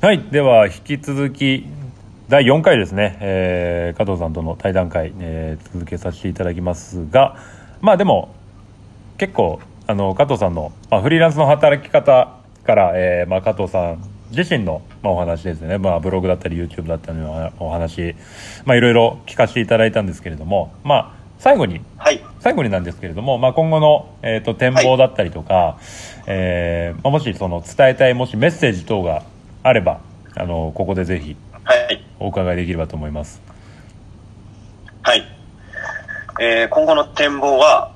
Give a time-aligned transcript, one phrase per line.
[0.00, 1.66] はいでは引き続き
[2.28, 7.36] 第4回ですね、えー、加藤さんとの対談会、えー、続けさせていただきますが
[7.80, 8.32] まあでも
[9.16, 9.58] 結構
[9.88, 18.14] あの加藤さんの、まあ、フリーランスの働き方から、えーまあ、加藤さん自身の、まあ、お話ですね、まあ、ブログだったり YouTube だったりのお話、
[18.66, 25.82] まあ、いろいろ聞かせていただいたんですけれども、まあ、最後に、はい、最後になんですけれども、まあ、今後の、えーと、展望だったりとか、はい、
[26.28, 29.24] えー、まあ、もしその伝えたいもしメッセージ等が
[29.62, 30.00] あれば
[30.34, 31.36] あのここでぜひ
[32.20, 33.40] お伺いできればと思います。
[35.02, 35.24] はい、
[36.40, 37.92] えー、今後の展望は、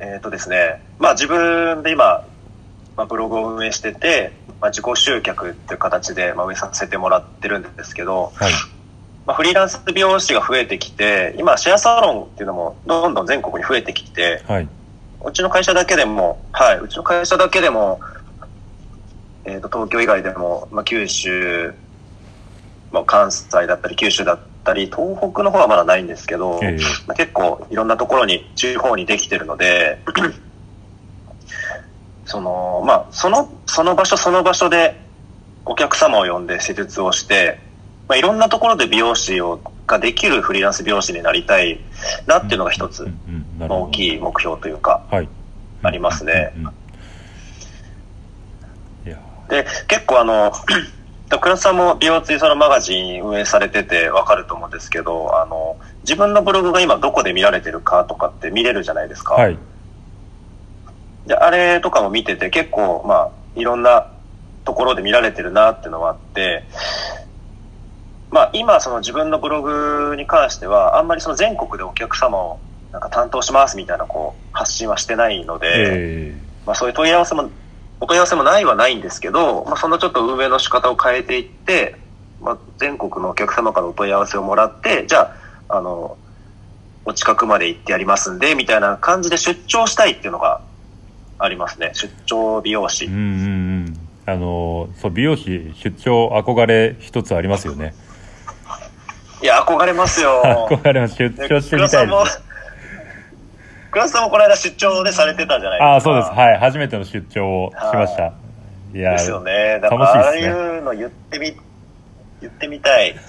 [0.00, 2.26] えっ、ー、とですね、まあ、自分で今、
[2.96, 8.52] まあ、ブログを運営してて、まあ、自己集客っていう形で、まあ、運営させてもらってるんですけど、はい。
[9.26, 14.68] まあ、フリーランス美容師が増えてきて、今、シェアサロンっていうのもどんどん全国に増えてきて、はい、
[15.24, 18.00] うちの会社だけでも、はい、うちの会社だけでも、
[19.48, 21.72] えー、と東京以外でも、まあ、九州、
[22.92, 29.98] まあ、関西だったり九州だったり東北の方はまだないんですけど、えー、まあ、結構いろんなところに地方にできてるので
[32.26, 35.00] そのまあそのその場所その場所で
[35.64, 37.60] お客様を呼んで施術をして
[38.08, 41.80] まあ、いろんなところで美容師をができるフリーランス美容師になりたい
[42.26, 43.08] なっていうのが一つ、
[43.58, 45.28] 大きい目標というか、はい、
[45.82, 46.52] ありますね。
[49.48, 50.52] で、結構あの、
[51.28, 59.34] 倉田さんも美容追そのマガジン運営されててわかると思うんですけど、あの、自分のブログが今どこで見られてるかとかって見れるじゃないですか。
[59.34, 59.58] はい。
[61.26, 64.10] で、あれとかも見てて結構、まあ、いろんな
[64.64, 66.64] ところで見られてるなっていうのはあって、
[68.30, 72.60] まあ、今その自分のブログに関してはあんまりその全国でお客様を
[72.92, 76.34] なんか担当しますみたいなこう発信はしてないので、
[76.66, 77.50] まあ、そういう問い合わせも
[78.00, 81.96] お問い合わせもないはないんですけど、まあ、そのちょっと運営の仕方を変えていって、
[82.40, 85.34] まあ、全国のお客様からお問い合わせをもらってじゃ
[85.68, 86.16] ああの
[87.04, 90.60] お近くまで行ってやりますんでみたいな感じで出張したいっていうのが
[91.38, 93.06] ありますね出張美容師。
[93.06, 93.24] うんうんう
[93.90, 97.94] んあのそう美容師出張憧れ一つありますよね。
[99.42, 100.42] いや、憧れますよ。
[100.68, 101.16] 憧れます。
[101.16, 102.42] 出張してみたいです。
[103.90, 105.86] 倉田さんもこの間出張でされてたじゃないですか。
[105.86, 106.30] ああ、そうです。
[106.30, 106.58] はい。
[106.58, 108.32] 初めての出張をしました。
[108.94, 109.78] いやですよね。
[109.80, 111.54] だから、ああいうの言ってみ、
[112.40, 113.14] 言ってみたい。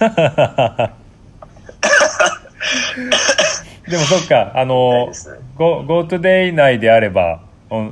[3.88, 5.10] でもそっか、あの、
[5.56, 7.40] Go, GoToday 内であれば、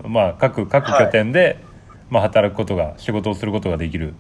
[0.05, 1.59] まあ、各、各拠点で、はい、
[2.11, 4.15] まあ、働くことが、仕事をすることができる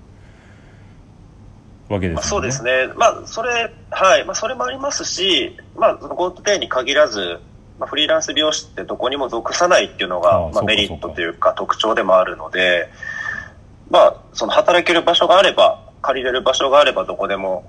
[1.88, 2.20] わけですね。
[2.20, 2.88] まあ、そうですね。
[2.97, 4.25] まあ、それ、はい。
[4.25, 7.41] まあ、それもありますし、まあ、その GoToPay に限らず、
[7.78, 12.89] まあ、フリーランス美容師ってどこにも属さないっていうのが、まあ、メリットというか特徴でもあるので、
[13.91, 17.69] まあ、その働ける場所があれば、借りれる場所があればどこでも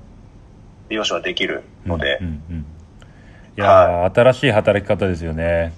[0.89, 2.17] 美容師はできるので。
[2.21, 2.65] うんうんうん、い
[3.55, 5.73] や、はい、新しい働き方ですよね。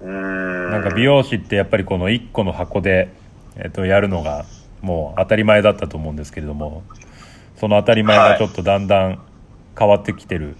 [0.00, 0.70] うん。
[0.70, 3.08] なんか美容師ってやっぱりこの1個の箱で、
[3.56, 4.44] えっと、やるのが
[4.82, 6.82] もう当たり前だったと思うんですけれども
[7.56, 9.18] その当たり前がちょっとだんだん
[9.78, 10.56] 変わってきてる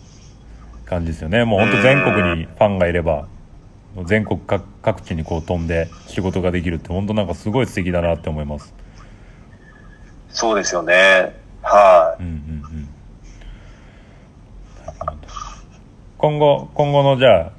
[0.94, 3.26] 感じですよね、はい、もう本当全国にファンがいれば
[4.04, 4.40] 全国
[4.82, 8.74] 各地にこう飛んで仕事ができるって本当なんかすごい素敵だなって思います。
[10.30, 11.32] そうですよね。
[11.62, 12.88] はい、うんうんうん。
[16.18, 17.52] 今後今後のじゃあ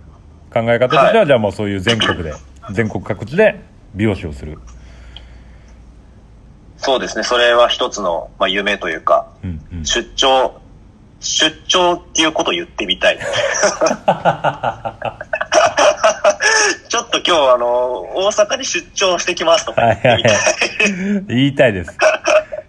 [0.53, 2.33] 考え方としては、はい、じゃあもうそういう全国で
[2.73, 3.61] 全国各地で
[3.93, 4.59] 美容師をする。
[6.77, 7.23] そうですね。
[7.23, 10.59] それは一つの、まあ、夢というか、うんうん、出張、
[11.25, 13.17] 出張っていうことを言ってみたい。
[16.87, 20.35] ちょっと今日あの、大阪に出張してきますとか言ってみたい。
[21.27, 21.97] 言いたいです。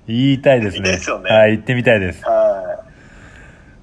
[0.09, 0.91] 言いたいですね。
[0.93, 1.31] ですよね。
[1.31, 2.25] はい、言ってみたいです。
[2.25, 2.83] は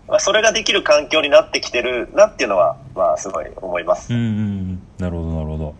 [0.07, 0.09] い。
[0.09, 4.13] まあ、それができる環境になってきてるなっていうのは、まあ、すごい思います。
[4.13, 4.81] うんうん。
[4.97, 5.75] なるほど、なるほど。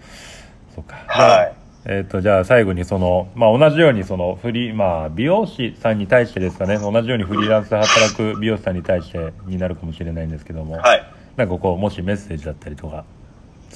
[0.75, 0.95] そうか。
[1.07, 1.52] はい。
[1.85, 11.03] えっ、ー、と、じゃあ最後にその、まあ同じようにそのフリー、まあ美容師さんに対してですかね、同じようにフリーランスで働く美容師さんに対してになるかもしれないんですけども、はい。
[11.35, 13.03] なんかこう、もしメッセージだったりとか、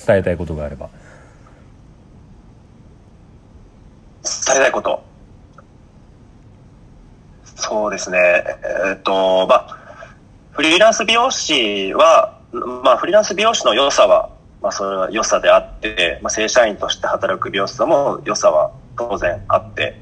[0.05, 0.89] 伝えたいことがあれば。
[4.23, 5.03] 伝えたいこと。
[7.43, 8.19] そうですね。
[8.89, 9.77] えっ、と、まあ、
[10.51, 12.39] フリーランス美容師は、
[12.83, 14.29] まあフリーランス美容師の良さは、
[14.61, 19.99] まあ、それは良さであって、まあ、正社員として働く美容師さんも良さは当然あって、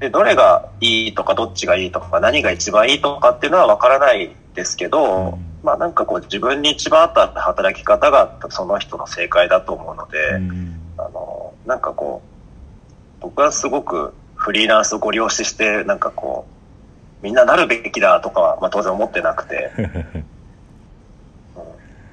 [0.00, 16.46] で、どれがいいとか、どっちがいいとか、何が一番いいとかっていうのは分からないですけど、うん、まあなんかこう自分に一番合った働き方がその人の正解だと思うので、うん、あの、なんかこう、僕はすごくフフリーランスをご利用しして、なんかこ
[17.22, 19.70] う、みんななるべきだとかは、まあ当然思ってなくて。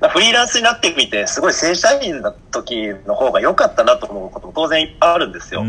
[0.09, 5.63] フリーランスになってみて、すごい正社員の時の方が良かったなと思うことも当然いっぱいあるんですよ。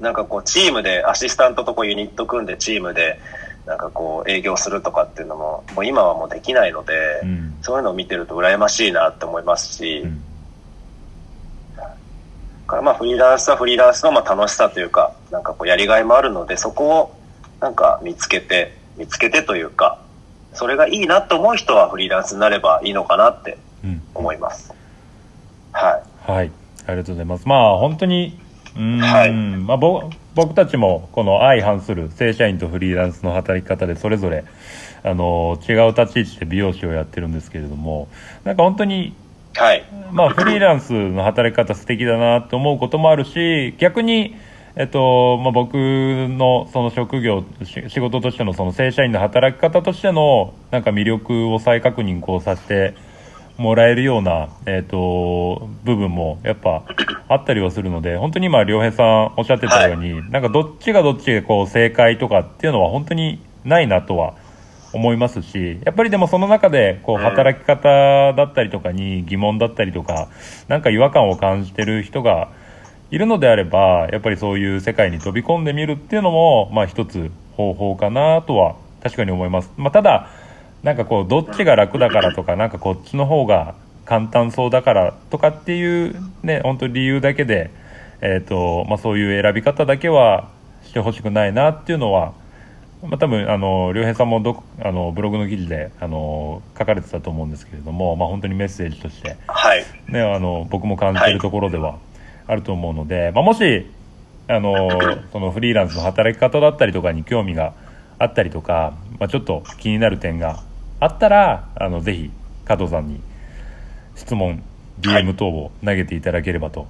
[0.00, 3.20] なんかこう、チームで、アシスタントとこうユニット組んでチームで、
[3.66, 10.22] なんかこう、営業するとかっていうのも、もう今はもうできないので、うん、そういうのを見てると羨ましいなって思いますし、うん、
[12.72, 17.16] からまあフリーランスはフリーランスのまあ楽しさというか、なんかこうやりがいもあるので、そこを
[17.60, 20.01] なんか見つけて、見つけてというか、
[20.54, 23.58] それがいいなと思う人はフリーランスになればいいのかなって
[24.14, 24.72] 思います。
[25.72, 26.30] うん、はい。
[26.32, 26.52] はい。
[26.86, 27.48] ありがとうございます。
[27.48, 28.38] まあ本当に、
[28.76, 29.76] うん、はい、まあ
[30.34, 34.44] 僕たちもこの相反する正社員とフリーランスの働き方でそれぞれ
[35.04, 38.08] あの違う立ち位置で美容師をやってるんですけれども
[38.44, 39.14] なんか本当に、
[39.54, 44.36] はいまあ、フリーランスの働き方素敵だなと思うこともあるし逆に、
[44.74, 52.94] えっとまあ、僕のその職業仕事としてのその正社員の働き方としてのなんか魅力を再確認こうさせて
[53.58, 56.84] もらえるような、えーと、部分もやっぱ
[57.28, 64.34] あったりはするので本当に今良平さんおっしゃってたように、はい、なんかどっちがどっちでこう正解とかっていうのは本当にないなとは
[64.94, 70.28] 思いますしやっぱりでもその中でこう働き方だったりとかに疑問だったりとか
[70.68, 72.50] なんか違和感を感じてる人が
[73.12, 79.70] いるのであればやっぱりそういう世界に飛び込んでみるっていうのも、まあ、一つ方法かなとは確かに思います。
[79.76, 80.30] まあ、ただ
[80.82, 83.74] なんかこうどっちが楽だからとかなんかこっちの方が
[84.06, 87.70] 簡単そうだからとかっていうね本当理由だけで、
[88.22, 90.48] えーとまあ、そういう選び方だけは
[90.82, 92.32] してほしくないなっていうのは、
[93.02, 99.84] まあ、多分あの良平さんもどあのブログの記事であの書かれてたと思うんですけれども、まあ、本当にメッセージとして、はい。
[100.08, 101.98] ね、あの僕も感じているところでは
[102.52, 103.86] あると思うので、まあ、もし
[104.48, 104.88] あの
[105.32, 107.72] そのフリーランスの働き方だったりとかに興味が
[108.18, 110.60] あったりとか、まあ、ちょっと気になる点が
[111.00, 112.30] あったらあのぜひ
[112.64, 113.20] 加藤さんに
[114.14, 114.62] 質問
[115.00, 116.88] DM 等を投げていただければと、はい、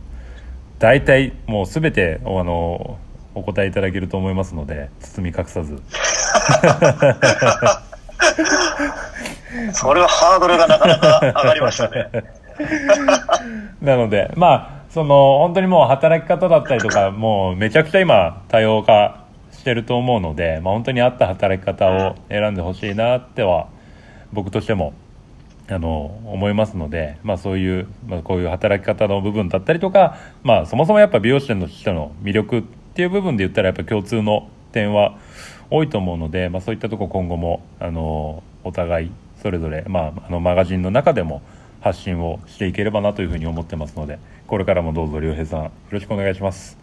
[0.79, 2.99] 大体もう全てあの
[3.35, 5.81] お答えいただけると思いますので包み隠さず。
[9.73, 12.09] それはハードルがなかなか上がりましたね。
[13.81, 23.69] なのでまあその本当にもう働き方だったりとかもうめちゃくちゃ今多様化してると思うので、まあ、本当に合った働き方を選んでほしいなっては
[24.35, 24.93] 僕としても
[25.69, 32.63] あの思いますので、まあ、そういう、まあ、こういう働き方の部分だったりとか、まあ、そもそもやっぱ美容師の人の魅力っ
[32.95, 35.19] ていう部分で言ったらやっぱ共通の点は
[35.71, 39.11] 多いと思うので、まあ、そういったとこ今後もあのお互い
[39.41, 41.41] それぞれ、まあ、あのマガジンの中でも
[41.83, 46.83] 発信をしていければなというふうに思ってますのでこれからもどうぞ良平さんよろしくお願いします。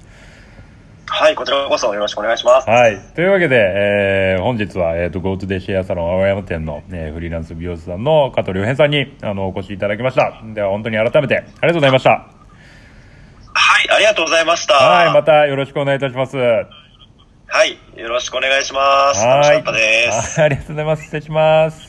[1.12, 2.70] はい、こちらこそよろしくお願いします。
[2.70, 3.00] はい。
[3.16, 10.40] というわけで、えー、本日は、えっ、ー、と、GoToDay シェアサロン青山店の、えー、フリーランス美容師さんの加藤良平さんに、あの、お越しいただきました。
[10.54, 12.10] では、本当に改めて、ありがとうございました。
[12.12, 14.76] はい、ありがとうございました。
[14.76, 16.38] はい、またよろしくお願いいたします。
[16.38, 19.26] はい、よろしくお願いします。
[19.26, 20.42] 楽しかったです。
[20.42, 21.04] ありがとうございます。
[21.04, 21.89] 失礼します。